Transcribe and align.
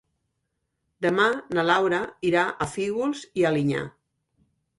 Demà 1.05 1.27
na 1.57 1.65
Laura 1.71 1.99
irà 2.31 2.47
a 2.47 2.69
Fígols 2.73 3.23
i 3.43 3.47
Alinyà. 3.53 3.85